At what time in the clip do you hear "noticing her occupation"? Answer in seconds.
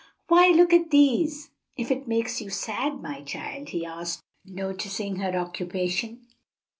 4.43-6.25